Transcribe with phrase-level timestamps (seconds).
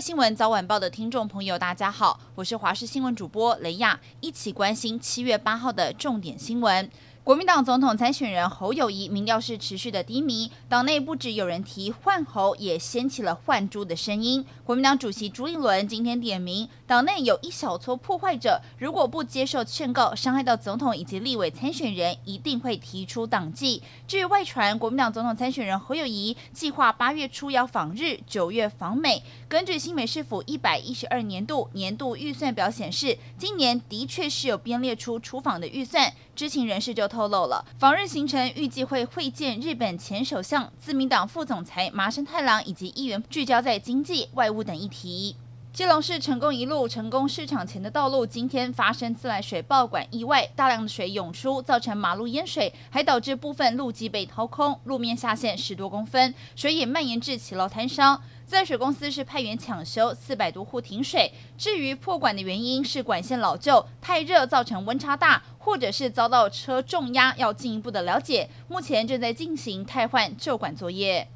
[0.00, 6.88] 新闻早晚报的听众朋友，大家好，我是华视新闻主播雷亚，一起关心七月八号的重点新闻。
[7.22, 14.44] 国民党总统参选人侯友谊民调是持续的低迷，党内不止有人提换侯，也掀起了换猪的声音。
[14.64, 23.82] 国民党主席朱立伦今天点名，党内有一小撮破坏者，如果不接受劝告，伤害到总统以及立委参选人，一定会提出党纪。
[24.08, 29.22] 至于外传，国民党总统参选人侯友谊计划八月初要访日，九月访美。
[29.46, 36.10] 根据新美市府一百一十二年度年度预算表显示，今年的确是有编列出出访的预算。
[36.40, 45.36] 知情人士就透露了，访日行程预计会会见日本前首相、自民党副总裁麻生太郎以及议员，聚焦在经济、外务等议题。
[45.70, 58.20] 基隆市成功一路成功市场前的道路今天发生自来水爆管意外，大量的水涌出，造成马路淹水，还导致部分路基被掏空，路面下陷十多公分，水也蔓延至骑楼摊商。
[58.46, 61.32] 自来水公司是派员抢修，四百多户停水。
[61.56, 68.48] 至于破管的原因是管线老旧、太热造成温差大，或者是遭到车重压，要进一步的了解。
[68.66, 71.28] 目前正在进行汰换旧管作业。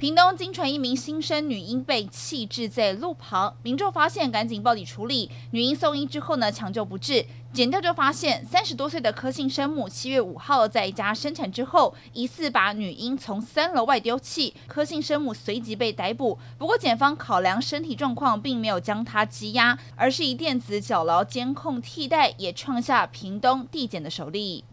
[0.00, 5.30] 屏东惊传一名新生女婴被弃置在路旁，民众发现赶紧报警处理。
[5.50, 7.22] 女婴送医之后呢，抢救不治。
[7.52, 14.54] 检调就发现，三十多岁的柯姓生母七月五号在一家生产之后，疑似把女婴从三楼外丢弃。
[14.66, 16.38] 柯姓生母随即被逮捕。
[16.56, 24.64] 不过检方考量身体状况，并没有将她羁押，而是以电子脚劳监控替代，也创下屏东递检的首例。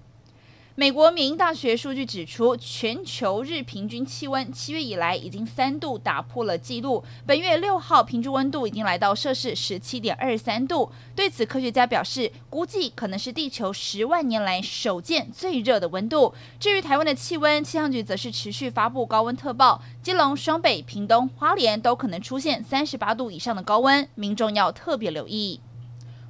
[0.79, 7.03] 美国缅因大学数据指出，全球日平均气温七月以来已经三度打破了纪录。
[7.25, 10.91] 本月六号平均温度已经来到摄氏十七点二三度。
[11.15, 16.35] 对此，科学家表示，估计可能是地球十万年来首见最热的温度。
[16.59, 25.59] 至于台湾的气温，气象局则是持续发布高温特报，基隆、双北、屏东、花莲都可能出现三十八度以上的高温，民众要特别留意。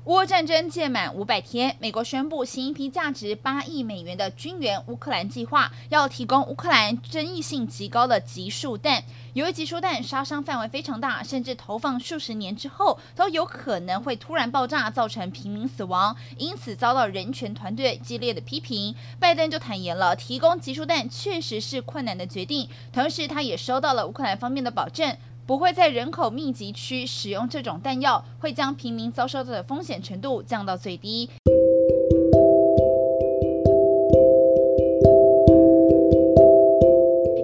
[0.08, 9.04] 乌战争届满五百天，美国宣布新一批价值八亿美元的军援乌克兰计划，要提供乌克兰争议性极高的集束弹。
[9.34, 18.96] 由于集束弹杀伤范围非常大，甚至投放数十年之后都有可能会突然爆炸，造成平民死亡，因此遭到人权团队激烈的批评。
[19.20, 25.18] 拜登就坦言了，提供集束弹确实是困难的决定，同时他也收到了乌克兰方面的保证。
[25.48, 31.30] 不会在人口密集区使用这种弹药，会将平民遭受到的风险程度降到最低。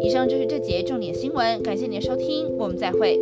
[0.01, 3.17] 以上就是这节重点新闻，感谢您的收听，我们再会。